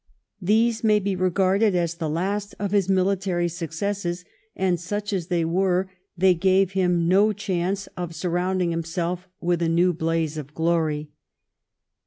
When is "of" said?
2.57-2.71, 7.95-8.15, 10.39-10.55